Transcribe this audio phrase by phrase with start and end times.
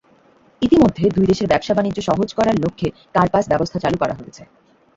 [0.61, 4.43] ইতিমধ্যে দুই দেশের ব্যবসা-বাণিজ্য সহজ করার লক্ষ্যে কারপাস ব্যবস্থা চালু করা হয়েছে।